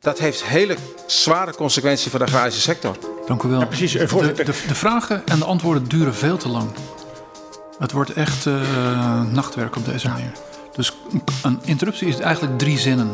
[0.00, 0.76] Dat heeft hele
[1.06, 2.96] zware consequenties voor de agrarische sector.
[3.26, 3.60] Dank u wel.
[3.60, 6.70] Ja, precies, eh, De, de, de vragen en de antwoorden duren veel te lang.
[7.78, 10.32] Het wordt echt eh, nachtwerk op deze manier.
[10.76, 13.10] Dus een- een interruptie is eigenlijk drie zinnen.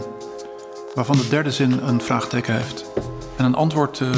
[0.95, 2.85] Waarvan de derde zin een vraagteken heeft.
[3.37, 4.09] En een antwoord eh,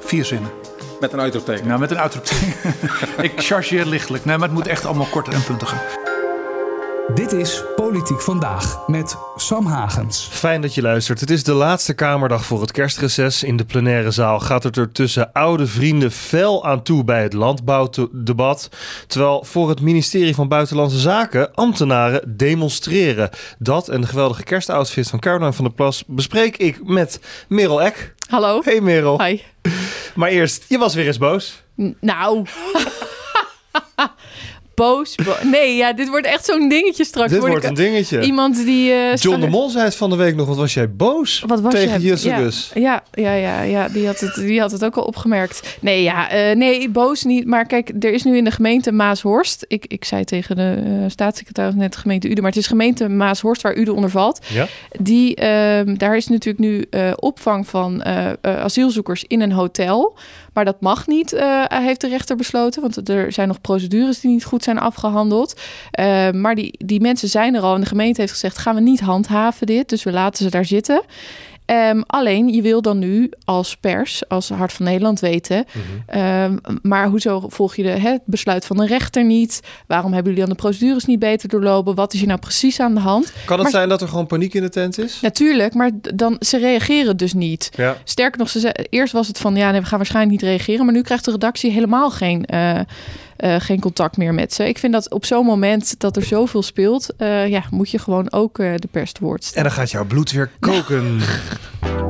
[0.00, 0.50] vier zinnen.
[1.00, 1.66] Met een uitroepteken.
[1.66, 2.74] Nou, met een uitroepteken.
[3.26, 4.24] Ik chargeer lichtelijk.
[4.24, 5.80] Nee, maar het moet echt allemaal korter en puntiger.
[7.08, 10.28] Dit is Politiek Vandaag met Sam Hagens.
[10.30, 11.20] Fijn dat je luistert.
[11.20, 13.42] Het is de laatste Kamerdag voor het kerstreces.
[13.42, 17.32] In de plenaire zaal gaat het er tussen oude vrienden fel aan toe bij het
[17.32, 18.68] landbouwdebat.
[19.06, 23.30] Terwijl voor het ministerie van Buitenlandse Zaken ambtenaren demonstreren.
[23.58, 28.14] Dat en de geweldige kerstoutfit van Caroline van der Plas bespreek ik met Merel Eck.
[28.28, 28.60] Hallo.
[28.64, 29.22] Hey Merel.
[29.22, 29.40] Hi.
[30.14, 31.62] Maar eerst, je was weer eens boos.
[31.82, 32.44] N- Nou.
[34.74, 35.14] Boos.
[35.14, 37.30] bo- nee, ja, dit wordt echt zo'n dingetje straks.
[37.30, 38.20] Dit Word wordt ik- een dingetje.
[38.20, 38.92] Iemand die...
[38.92, 40.46] eh, John de Mol zei het van de week nog.
[40.46, 42.10] Wat was jij boos Wat was tegen jij?
[42.10, 42.70] Justus?
[42.74, 45.76] Ja, ja, ja, ja die, had het, die had het ook al opgemerkt.
[45.80, 47.46] Nee, ja, eh, nee, boos niet.
[47.46, 49.64] Maar kijk, er is nu in de gemeente Maashorst...
[49.68, 52.42] Ik, ik zei tegen de eh, staatssecretaris net gemeente Uden...
[52.42, 54.38] maar het is gemeente Maashorst waar Uden onder valt.
[54.52, 54.66] Ja?
[55.00, 60.14] Die, ehm, daar is natuurlijk nu eh, opvang van eh, eh, asielzoekers in een hotel.
[60.52, 62.82] Maar dat mag niet, eh, heeft de rechter besloten.
[62.82, 65.60] Want er zijn nog procedures die niet goed zijn afgehandeld.
[65.90, 67.74] Eh, maar die, die mensen zijn er al.
[67.74, 69.88] En de gemeente heeft gezegd, gaan we niet handhaven dit.
[69.88, 71.02] Dus we laten ze daar zitten.
[71.72, 75.64] Ehm, alleen, je wil dan nu als pers, als Hart van Nederland weten...
[76.06, 79.60] ehm, maar hoezo volg je de, het besluit van de rechter niet?
[79.86, 81.94] Waarom hebben jullie dan de procedures niet beter doorlopen?
[81.94, 83.32] Wat is hier nou precies aan de hand?
[83.44, 85.20] Kan het Maar- zijn dat er gewoon paniek in de tent is?
[85.20, 87.70] Natuurlijk, maar dan, ze reageren dus niet.
[87.76, 87.96] Ja.
[88.04, 90.84] Sterker nog, ze ze, eerst was het van ja, nee, we gaan waarschijnlijk niet reageren.
[90.84, 92.80] Maar nu krijgt de redactie helemaal geen, eh,
[93.42, 94.68] eh, geen contact meer met ze.
[94.68, 98.32] Ik vind dat op zo'n moment dat er zoveel speelt, eh, ja, moet je gewoon
[98.32, 99.56] ook eh, de pers te woord staan.
[99.56, 101.20] En dan gaat jouw bloed weer koken.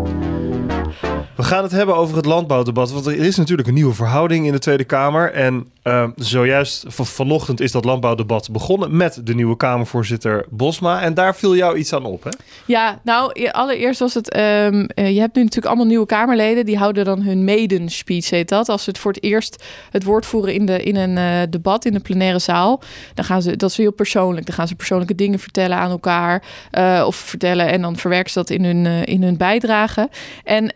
[1.37, 2.93] We gaan het hebben over het landbouwdebat.
[2.93, 5.33] Want er is natuurlijk een nieuwe verhouding in de Tweede Kamer.
[5.33, 11.03] En eh, zojuist van, vanochtend is dat landbouwdebat begonnen met de nieuwe Kamervoorzitter Bosma.
[11.03, 12.31] En daar viel jou iets aan op, hè?
[12.67, 14.31] Ja, nou, e- allereerst was het.
[14.31, 16.67] ehm, eh, je hebt nu natuurlijk allemaal nieuwe Kamerleden.
[16.67, 18.69] Die houden dan hun maiden speech, heet dat.
[18.69, 21.85] Als ze het voor het eerst het woord voeren in, de, in een eh, debat
[21.85, 22.81] in de plenaire zaal.
[23.15, 24.47] Dan gaan ze, dat is heel persoonlijk.
[24.47, 26.43] Dan gaan ze persoonlijke dingen vertellen aan elkaar.
[26.71, 30.09] eh, of vertellen en dan verwerken ze dat in hun, in hun bijdrage.
[30.45, 30.73] En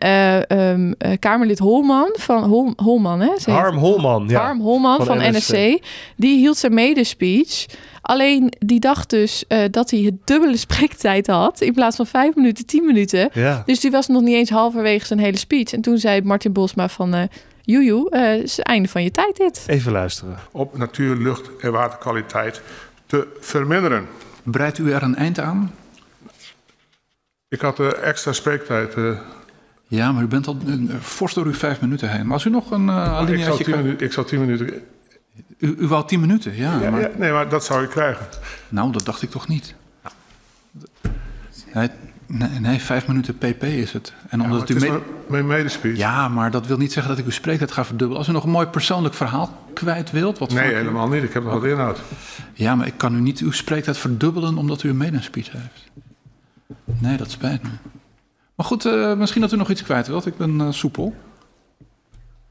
[0.47, 3.39] eh, Kamerlid Holman van Hol, Holman, hè?
[3.39, 4.27] Ze Harm Holman.
[4.27, 4.41] Ja.
[4.41, 5.51] Harm Holman van van, NSC.
[5.53, 5.79] NSC.
[6.15, 7.65] Die hield zijn medespeech.
[8.01, 11.61] Alleen die dacht dus eh, dat hij het dubbele spreektijd had.
[11.61, 13.29] In plaats van vijf minuten, tien minuten.
[13.33, 13.63] Ja.
[13.65, 15.73] Dus die was nog niet eens halverwege zijn hele speech.
[15.73, 17.13] En toen zei Martin Bosma van...
[17.13, 17.21] eh
[17.69, 19.63] Joejoe, eh, het is het einde van je tijd dit.
[19.67, 20.37] Even luisteren.
[20.51, 22.61] op natuur, lucht en waterkwaliteit
[23.05, 24.07] te verminderen.
[24.43, 25.73] Breidt u er een eind aan?
[27.49, 28.93] Ik had extra spreektijd.
[28.93, 29.19] eh,
[29.87, 32.23] Ja, maar u bent al uh, fors door uw vijf minuten heen.
[32.23, 34.73] Maar als u nog een uh, ik, zal tien kan- minuten, ik zal tien minuten.
[35.57, 36.79] U, u wou tien minuten, ja.
[36.81, 37.01] Ja, maar...
[37.01, 38.25] ja, nee, maar dat zou ik krijgen.
[38.69, 39.75] Nou, dat dacht ik toch niet.
[41.73, 41.89] Nee,
[42.25, 44.13] nee, nee, vijf minuten pp is het.
[44.29, 45.97] En omdat u het mee- mijn, medespeech.
[45.97, 48.17] Ja, maar dat wil niet zeggen dat ik uw spreektijd ga verdubbelen.
[48.17, 50.37] Als u nog een mooi persoonlijk verhaal kwijt wilt...
[50.37, 51.23] Wat nee, helemaal niet.
[51.23, 51.99] Ik heb nog wat inhoud.
[52.53, 55.89] Ja, maar ik kan u niet uw spreektijd verdubbelen omdat u een medespeech heeft.
[56.99, 57.69] Nee, dat spijt me.
[58.57, 60.25] Maar goed, eh, misschien dat u nog iets kwijt wilt.
[60.25, 61.15] Ik ben eh, soepel.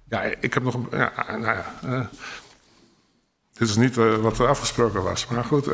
[0.09, 0.87] Ja, ik heb nog een.
[0.91, 1.65] Ja, nou ja.
[1.83, 2.06] eh,
[3.53, 5.27] dit is niet wat er afgesproken was.
[5.27, 5.69] Maar goed.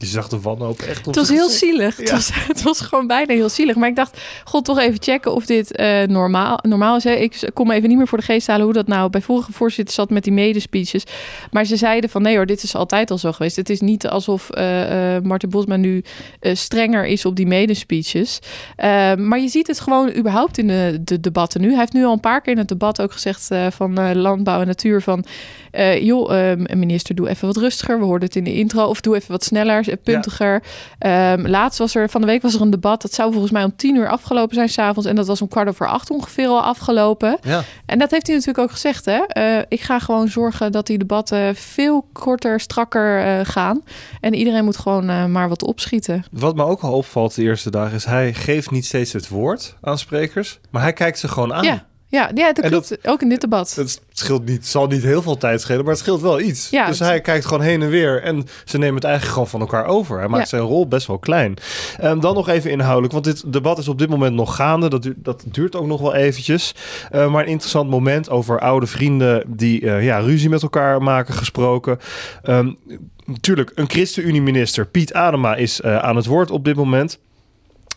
[0.00, 1.96] Je zag de wanhoop echt op Het was heel zielig.
[1.96, 3.76] Het, was, het was gewoon bijna heel zielig.
[3.76, 7.04] Maar ik dacht, god, toch even checken of dit eh, normaal, normaal is.
[7.04, 7.12] Hè?
[7.12, 9.96] Ik kom even niet meer voor de geest halen hoe dat nou bij vorige voorzitters
[9.96, 11.04] zat met die medespeeches.
[11.50, 13.56] Maar ze zeiden van nee hoor, dit is altijd al zo geweest.
[13.56, 16.02] Het is niet alsof eh eh, Martin Bosma nu
[16.40, 18.38] strenger is op die medespeeches.
[19.16, 21.68] Maar je ziet het gewoon überhaupt in de, de debatten nu.
[21.68, 24.66] Hij heeft nu al een paar keer in het debat ook gezegd van landbouw en
[24.66, 25.24] natuur van...
[26.00, 27.98] joh, minister, doe even wat rustiger.
[27.98, 28.84] We hoorden het in de intro.
[28.84, 30.62] Of doe even wat sneller, puntiger.
[30.98, 33.02] Ehm, laatst was er, van de week was er een debat.
[33.02, 35.08] Dat zou volgens mij om tien uur afgelopen zijn s'avonds.
[35.08, 37.38] En dat was om kwart over acht ongeveer al afgelopen.
[37.42, 37.62] Ja.
[37.86, 39.04] En dat heeft hij natuurlijk ook gezegd.
[39.04, 39.18] Hè?
[39.18, 43.82] Eh, ik ga gewoon zorgen dat die debatten veel korter, strakker eh, gaan.
[44.20, 46.24] En iedereen moet gewoon eh, maar wat opschieten.
[46.30, 48.04] Wat me ook al opvalt de eerste dagen is...
[48.04, 50.60] hij geeft niet steeds het woord aan sprekers...
[50.70, 51.64] maar hij kijkt ze gewoon aan.
[51.64, 53.08] Ja, ja, ja dat En klopt.
[53.08, 53.74] ook in dit debat.
[53.74, 56.70] Het scheelt niet, zal niet heel veel tijd schelen, maar het scheelt wel iets.
[56.70, 59.48] Ja, dus het- hij kijkt gewoon heen en weer en ze nemen het eigenlijk gewoon
[59.48, 60.18] van elkaar over.
[60.18, 60.48] Hij maakt Ja.
[60.48, 61.54] zijn rol best wel klein.
[61.98, 64.88] Ehm, dan nog even inhoudelijk, want dit debat is op dit moment nog gaande.
[64.88, 66.74] Dat, du- dat duurt ook nog wel eventjes.
[67.10, 71.34] Eh, maar een interessant moment over oude vrienden die eh, ja, ruzie met elkaar maken
[71.34, 71.98] gesproken.
[72.42, 72.72] Ehm,
[73.24, 77.18] natuurlijk, een ChristenUnie-minister, Piet Adema, is eh, aan het woord op dit moment.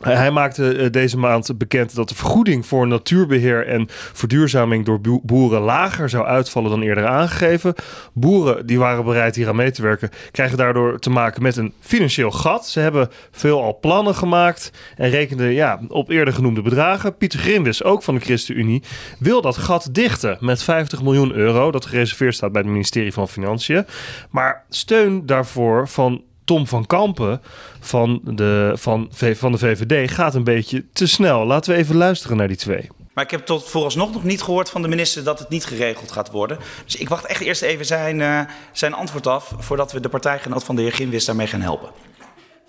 [0.03, 5.21] Hij maakte eh, deze maand bekend dat de vergoeding voor natuurbeheer en verduurzaming door bo-
[5.23, 7.73] boeren lager zou uitvallen dan eerder aangegeven.
[8.13, 11.73] Boeren die waren bereid hier aan mee te werken, krijgen daardoor te maken met een
[11.79, 12.67] financieel gat.
[12.67, 17.17] Ze hebben veelal plannen gemaakt en rekenden ja, op eerder genoemde bedragen.
[17.17, 18.83] Pieter Grimwis, ook van de ChristenUnie,
[19.19, 23.27] wil dat gat dichten met 50 miljoen euro, dat gereserveerd staat bij het ministerie van
[23.27, 23.85] Financiën.
[24.29, 27.41] Maar steun daarvoor van Tom van Kampen
[27.79, 31.45] van de, van, van de VVD gaat een beetje te snel.
[31.45, 32.89] Laten we even luisteren naar die twee.
[33.13, 36.11] Maar ik heb tot vooralsnog nog niet gehoord van de minister dat het niet geregeld
[36.11, 36.57] gaat worden.
[36.85, 38.39] Dus ik wacht echt eerst even zijn, eh,
[38.71, 41.89] zijn antwoord af voordat we de partijgenoot van de heer Ginwis daarmee gaan helpen.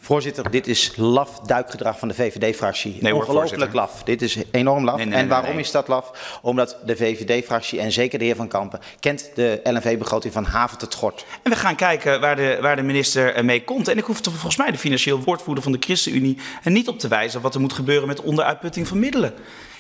[0.05, 2.97] Voorzitter, dit is laf duikgedrag van de VVD-fractie.
[3.01, 4.03] Nee Ongelooflijk laf.
[4.03, 4.97] Dit is enorm laf.
[4.97, 6.39] Nee, nee, en waarom is dat laf?
[6.43, 10.95] Omdat de VVD-fractie en zeker de heer Van Kampen kent de LNV-begroting van haven tot
[10.95, 11.25] gort.
[11.43, 13.89] En we gaan kijken waar de, waar de minister eh, mee komt.
[13.89, 17.09] En ik hoef volgens mij de financieel woordvoerder van de ChristenUnie er niet op te
[17.09, 19.35] wijzen wat er moet gebeuren met onderuitputting van middelen.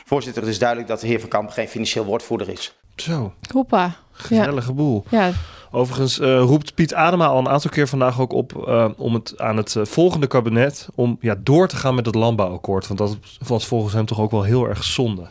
[0.04, 2.74] Voorzitter, het is duidelijk dat de heer Van Kampen geen financieel woordvoerder is.
[2.96, 3.82] Zo, Hoppa.
[3.84, 3.94] Ja.
[4.16, 5.04] gezellige boel.
[5.10, 5.30] ja,
[5.70, 9.34] Overigens eh, roept Piet Adema al een aantal keer vandaag ook op eh, om het
[9.40, 12.86] aan het eh, volgende kabinet om ja, door te gaan met het landbouwakkoord.
[12.86, 13.16] Want dat
[13.46, 15.22] was volgens hem toch ook wel heel erg zonde.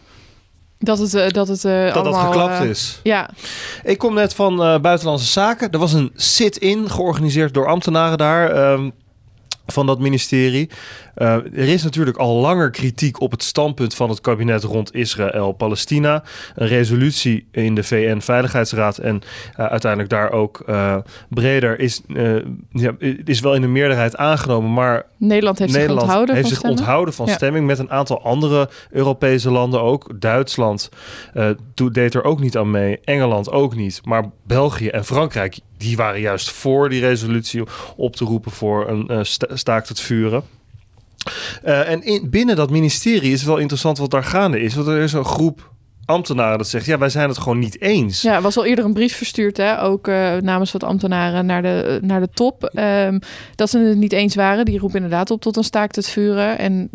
[0.80, 3.00] dat het, eh, dat het eh, Dat dat allemaal, geklapt is.
[3.04, 3.30] Ja,
[3.84, 5.72] Ik kom net van eh, Buitenlandse Zaken.
[5.72, 8.50] Er was een sit-in georganiseerd door ambtenaren daar.
[8.52, 8.90] ehm,
[9.65, 10.69] van dat ministerie.
[11.15, 16.24] Eh, er is natuurlijk al langer kritiek op het standpunt van het kabinet rond Israël-Palestina.
[16.56, 19.21] Een resolutie in de VN-veiligheidsraad en
[19.56, 20.95] eh, uiteindelijk daar ook eh,
[21.30, 22.01] breder is,
[22.71, 22.92] ja,
[23.24, 24.74] is wel in de meerderheid aangenomen.
[24.74, 27.33] Maar Nederland heeft Nederland zich onthouden heeft van zich onthouden van Ja.
[27.33, 30.21] stemming met een aantal andere Europese landen ook.
[30.21, 30.89] Duitsland
[31.92, 33.00] deed er ook niet aan mee.
[33.04, 34.01] Engeland ook niet.
[34.04, 37.64] Maar België en Frankrijk, die waren juist voor die resolutie
[37.96, 40.44] op te roepen voor een eh, sta- staakt het vuren.
[41.64, 44.76] Eh, en in, binnen dat ministerie is het wel interessant wat daar gaande is.
[44.76, 45.72] Want er is een groep
[46.06, 46.86] ambtenaren dat zegt...
[46.86, 48.22] ja, wij zijn het gewoon niet eens.
[48.22, 51.62] Ja, er was al eerder een brief verstuurd, hè, ook eh, namens wat ambtenaren naar
[51.62, 52.64] de, naar de top.
[52.64, 53.20] ehm,
[53.56, 54.66] dat ze het niet eens waren.
[54.66, 56.58] Die roepen inderdaad op tot een staakt het vuren.
[56.58, 56.90] En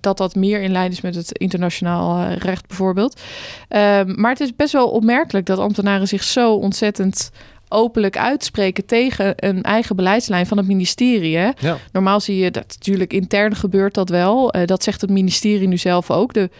[0.00, 3.20] dat dat meer in lijn is met het internationaal recht bijvoorbeeld.
[3.68, 7.30] Ehm, maar het is best wel opmerkelijk dat ambtenaren zich zo ontzettend
[7.68, 11.36] openlijk uitspreken tegen een eigen beleidslijn van het ministerie.
[11.36, 11.50] Hè?
[11.58, 11.76] Ja.
[11.92, 14.52] Normaal zie je dat natuurlijk intern gebeurt dat wel.
[14.52, 16.32] Eh, dat zegt het ministerie nu zelf ook.
[16.32, 16.50] De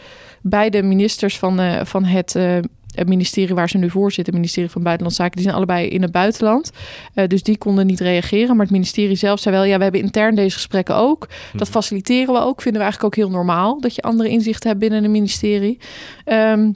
[0.43, 2.59] beide ministers van, eh, van het, eh,
[2.95, 5.89] het ministerie waar ze nu voor zitten, het ministerie van Buitenlandse Zaken, die zijn allebei
[5.89, 6.71] in het buitenland.
[7.27, 8.57] Dus die konden niet reageren.
[8.57, 11.29] Maar het ministerie zelf zei wel, ja, we hebben intern deze gesprekken ook.
[11.53, 12.63] Dat faciliteren we ook.
[12.63, 15.79] Vinden we eigenlijk ook heel normaal dat je andere inzichten hebt binnen een ministerie.
[16.25, 16.71] Ehm,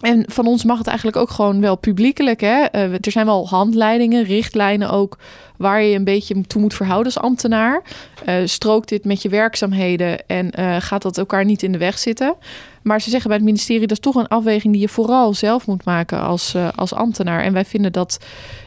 [0.00, 2.40] en van ons mag het eigenlijk ook gewoon wel publiekelijk.
[2.40, 2.62] Hè?
[2.64, 5.18] Eh, er zijn wel handleidingen, richtlijnen ook,
[5.58, 7.82] waar je een beetje toe moet verhouden als ambtenaar.
[8.24, 11.98] Eh, strookt dit met je werkzaamheden en eh, gaat dat elkaar niet in de weg
[11.98, 12.34] zitten?
[12.82, 15.66] Maar ze zeggen bij het ministerie, dat is toch een afweging die je vooral zelf
[15.66, 17.42] moet maken als, eh, als ambtenaar.
[17.42, 18.18] En wij vinden dat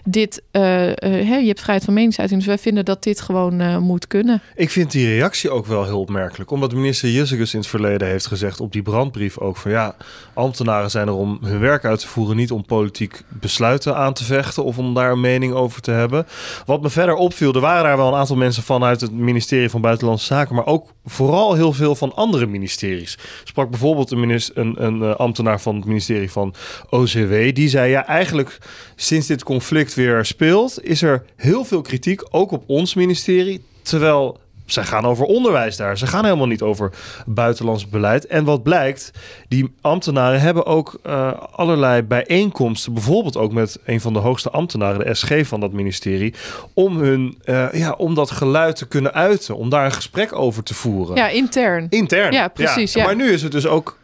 [0.03, 4.41] dit, je hebt vrijheid van meningsuiting, dus wij vinden dat dit gewoon moet kunnen.
[4.55, 6.51] Ik vind die reactie ook wel heel opmerkelijk.
[6.51, 9.95] Omdat minister Jessicus in het verleden heeft gezegd op die brandbrief ook van ja,
[10.33, 14.23] ambtenaren zijn er om hun werk uit te voeren, niet om politiek besluiten aan te
[14.23, 16.27] vechten of om daar een mening over te hebben.
[16.65, 19.81] Wat me verder opviel, er waren daar wel een aantal mensen vanuit het ministerie van
[19.81, 23.17] Buitenlandse Zaken, maar ook vooral heel veel van andere ministeries.
[23.43, 26.53] Sprak bijvoorbeeld een, minister, een, een eh, ambtenaar van het ministerie van
[26.89, 28.57] OCW, die zei ja, eigenlijk
[28.95, 34.39] sinds dit conflict weer speelt, is er heel veel kritiek, ook op ons ministerie, terwijl
[34.71, 35.97] zij gaan over onderwijs daar.
[35.97, 36.91] Ze gaan helemaal niet over
[37.25, 38.27] buitenlands beleid.
[38.27, 39.11] En wat blijkt,
[39.47, 45.05] die ambtenaren hebben ook eh, allerlei bijeenkomsten, bijvoorbeeld ook met een van de hoogste ambtenaren,
[45.05, 46.33] de SG van dat ministerie,
[46.73, 50.63] om hun, eh, ja, om dat geluid te kunnen uiten, om daar een gesprek over
[50.63, 51.15] te voeren.
[51.15, 51.87] Ja, intern.
[51.89, 52.31] Intern.
[52.31, 53.05] Ja, precies, ja.
[53.05, 53.97] Maar nu is het dus ook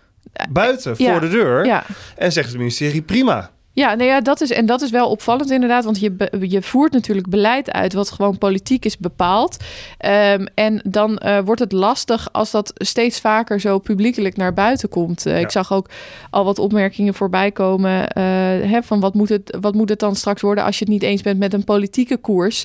[0.50, 1.66] buiten, voor Ja, de deur.
[1.66, 1.84] Ja.
[2.16, 3.54] En zegt het ministerie prima.
[3.75, 5.84] Ja, nee, ja, dat is, en dat is wel opvallend inderdaad.
[5.84, 9.58] Want je, je voert natuurlijk beleid uit wat gewoon politiek is bepaald.
[9.98, 14.89] Ehm, en dan eh, wordt het lastig als dat steeds vaker zo publiekelijk naar buiten
[14.89, 15.25] komt.
[15.25, 15.89] Eh, Ik zag ook
[16.29, 18.08] al wat opmerkingen voorbij komen.
[18.08, 18.24] eh,
[18.72, 21.03] hè, van wat moet, het, wat moet het dan straks worden als je het niet
[21.03, 22.63] eens bent met een politieke koers?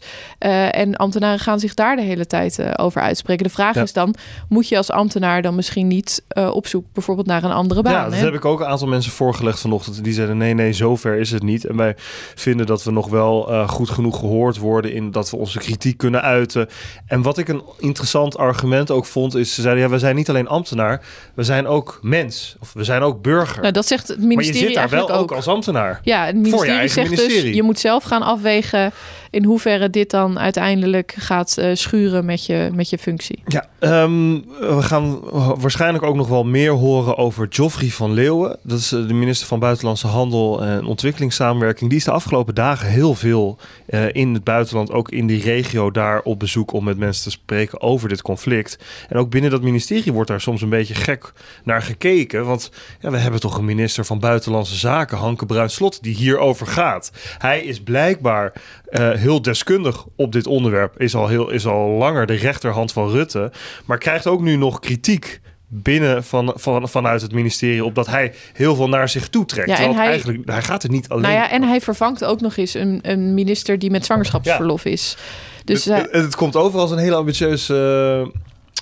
[0.70, 3.44] En ambtenaren gaan zich daar de hele tijd over uitspreken.
[3.44, 3.82] De vraag Ja.
[3.82, 4.14] is dan,
[4.48, 7.92] moet je als ambtenaar dan misschien niet op zoek bijvoorbeeld naar een andere baan?
[7.92, 8.24] Ja, dat hè?
[8.24, 10.04] heb ik ook een aantal mensen voorgelegd vanochtend.
[10.04, 11.66] Die zeiden nee, nee, zover is het niet.
[11.66, 11.94] En wij
[12.34, 15.96] vinden dat we nog wel eh, goed genoeg gehoord worden in dat we onze kritiek
[15.96, 16.68] kunnen uiten.
[17.06, 20.28] En wat ik een interessant argument ook vond, is ze zeiden ja, we zijn niet
[20.28, 21.02] alleen ambtenaar,
[21.34, 22.56] we zijn ook mens.
[22.60, 23.60] Of we zijn ook burger.
[23.60, 26.00] Nou, dat zegt het maar je ministerie zit daar wel ook als ambtenaar.
[26.02, 27.42] Ja, het Voor je ministerie zegt ministerie.
[27.42, 28.92] dus, je moet zelf gaan afwegen.
[29.30, 33.42] In hoeverre dit dan uiteindelijk gaat eh, schuren met je, met je functie.
[33.46, 35.20] Ja, ehm, we gaan
[35.60, 38.58] waarschijnlijk ook nog wel meer horen over Joffrey van Leeuwen.
[38.62, 41.90] Dat is eh, de minister van Buitenlandse Handel en Ontwikkelingssamenwerking.
[41.90, 45.90] Die is de afgelopen dagen heel veel eh, in het buitenland, ook in die regio,
[45.90, 48.78] daar op bezoek om met mensen te spreken over dit conflict.
[49.08, 51.32] En ook binnen dat ministerie wordt daar soms een beetje gek
[51.64, 52.44] naar gekeken.
[52.44, 52.70] Want
[53.00, 57.12] ja, we hebben toch een minister van Buitenlandse Zaken, Hanke Bruinslot, die hierover gaat.
[57.38, 58.52] Hij is blijkbaar
[58.90, 61.00] eh, heel deskundig op dit onderwerp.
[61.00, 63.52] Is al, heel, is al langer de rechterhand van Rutte.
[63.84, 68.32] Maar krijgt ook nu nog kritiek binnen van, van, vanuit het ministerie op dat hij
[68.52, 69.68] heel veel naar zich toe trekt.
[69.68, 71.22] Ja, en het hij- eigenlijk, hij gaat er niet alleen.
[71.22, 75.16] Nou ja, en hij vervangt ook nog eens een, een minister die met zwangerschapsverlof is.
[75.64, 77.74] Dus het, hij- het, het komt over als een hele ambitieuze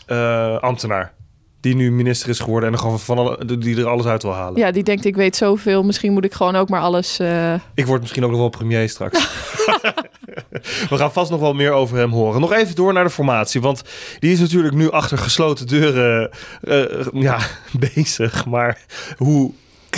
[0.07, 1.13] eh, eh, ambtenaar.
[1.61, 4.33] Die nu minister is geworden en er gewoon van alle, die er alles uit wil
[4.35, 4.59] halen.
[4.61, 7.19] ja, die denkt ik weet zoveel, misschien moet ik gewoon ook maar alles...
[7.19, 9.19] eh, Ik word misschien ook nog wel premier straks.
[10.91, 12.41] We gaan vast nog wel meer over hem horen.
[12.41, 13.61] Nog even door naar de formatie.
[13.61, 13.83] Want
[14.19, 17.39] die is natuurlijk nu achter gesloten deuren eh, ja,
[17.95, 18.47] bezig.
[18.47, 18.81] Maar
[19.17, 19.53] hoe...
[19.91, 19.97] Ik,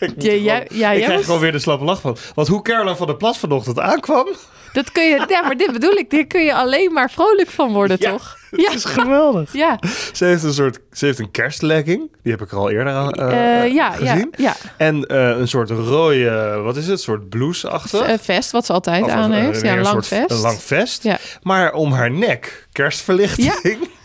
[0.00, 2.16] Ja, gewoon- ja, ja, ik krijg was- gewoon weer de slappe lach van.
[2.34, 4.28] Want hoe Caroline van der Plas vanochtend aankwam...
[4.72, 7.72] Dat kun je, ja, maar dit bedoel ik, hier kun je alleen maar vrolijk van
[7.72, 8.36] worden, Ja, toch?
[8.50, 8.72] Het Ja.
[8.72, 9.52] is geweldig.
[9.52, 9.78] Ja,
[10.12, 10.78] Ze heeft een soort...
[10.92, 12.10] Ze heeft een kerstlegging.
[12.22, 14.32] Die heb ik er al eerder aan eh, Eh, ja, gezien.
[14.36, 14.56] ja.
[14.76, 16.60] En eh, een soort rode...
[16.62, 16.92] Wat is het?
[16.92, 18.00] Een soort blouseachtig.
[18.00, 19.60] Eh, vest, wat ze altijd Of- aan heeft.
[19.60, 20.30] Ja, een een lang soort- vest.
[20.30, 21.02] Een lang vest.
[21.02, 21.18] Ja.
[21.42, 23.78] Maar om haar nek kerstverlichting.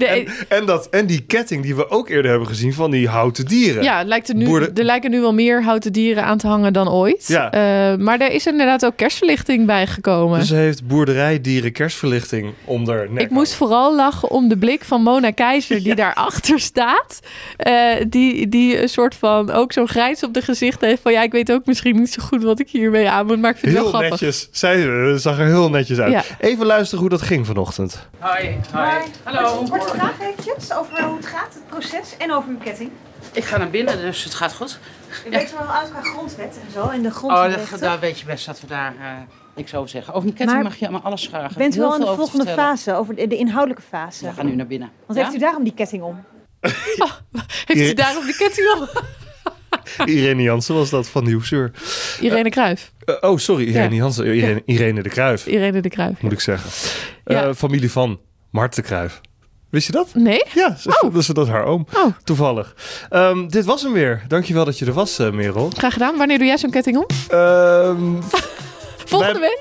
[0.00, 3.08] De- En, en, dat, en die ketting die we ook eerder hebben gezien van die
[3.08, 3.82] houten dieren.
[3.82, 6.88] ja, lijkt er, nu, er lijken nu wel meer houten dieren aan te hangen dan
[6.90, 7.26] ooit.
[7.26, 7.50] Ja.
[7.50, 10.38] Eh, maar er is inderdaad ook kerstverlichting bijgekomen.
[10.38, 12.52] Dus ze heeft boerderijdieren kerstverlichting
[13.10, 13.20] nek.
[13.22, 17.20] Ik moest vooral lachen om de blik van Mona Keizer die daarachter staat.
[17.56, 17.72] Eh,
[18.08, 21.32] die, die een soort van ook zo'n grijns op de gezicht heeft van ja, ik
[21.32, 23.82] weet ook misschien niet zo goed wat ik hiermee aan moet, maar ik vind het
[23.82, 24.20] Heel wel grappig.
[24.20, 24.48] netjes.
[24.52, 26.12] Zij eh, zag er heel netjes uit.
[26.12, 26.22] Ja.
[26.40, 28.08] Even luisteren hoe dat ging vanochtend.
[28.18, 28.88] Hoi, hoi.
[29.22, 29.62] Hallo.
[29.70, 32.90] Kort vraag eventjes over hoe het gaat, het proces en over uw ketting.
[33.32, 34.78] Ik ga naar binnen, dus het gaat goed.
[35.26, 35.38] U Ja.
[35.38, 37.70] weet wel uit qua grondwet en zo en de Oh, grondrechten.
[37.70, 39.12] dat, daar weet je best dat we daar eh,
[39.56, 40.12] niks over zeggen.
[40.14, 41.58] Over mijn ketting Maar mag je allemaal alles vragen.
[41.58, 44.24] Bent u al in de volgende fase, over de, de inhoudelijke fase?
[44.26, 44.90] We gaan nu naar binnen.
[45.06, 45.24] Want Ja?
[45.24, 46.24] heeft u daarom die ketting om?
[47.64, 49.04] Heeft u daarom de ketting op?
[50.04, 51.70] Irene Jansen was dat van Nieuwsuur.
[52.20, 52.92] Irene Kruijf.
[53.04, 53.64] Eh, oh, sorry.
[53.66, 54.00] Irene Ja.
[54.00, 54.26] Jansen.
[54.34, 56.20] Irene, Irene de Kruijf, Irene de Kruijf.
[56.20, 56.70] moet ik zeggen.
[57.24, 57.42] Ja.
[57.44, 58.20] Eh, familie van
[58.50, 59.20] Mart de Kruijf.
[59.70, 60.08] Wist je dat?
[60.14, 60.44] Nee?
[60.54, 61.86] Ja, ze- dus dat is haar oom.
[61.96, 62.04] Oh.
[62.24, 62.74] Toevallig.
[63.10, 64.22] Ehm, dit was hem weer.
[64.28, 65.70] Dankjewel dat je er was, eh, Merel.
[65.76, 66.16] Graag gedaan.
[66.16, 67.06] Wanneer doe jij zo'n ketting om?
[67.28, 67.98] Ehm,
[69.10, 69.60] Volgende week?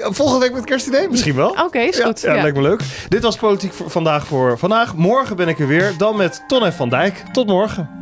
[0.00, 1.08] eh, volgende week met kerstidee?
[1.08, 1.50] Misschien wel.
[1.50, 2.20] Oké, is Ja, goed.
[2.20, 2.40] Ja, Ja.
[2.42, 2.82] lijkt me leuk.
[3.08, 4.94] Dit was Politiek voor vandaag voor vandaag.
[4.96, 5.94] Morgen ben ik er weer.
[5.98, 7.22] Dan met Ton en Van Dijk.
[7.32, 7.99] Tot morgen.